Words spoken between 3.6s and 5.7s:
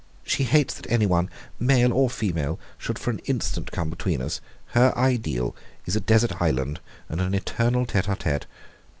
come between us. Her ideal